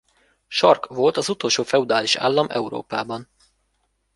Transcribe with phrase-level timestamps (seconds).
[0.49, 3.29] Sark volt az utolsó feudális állam Európában.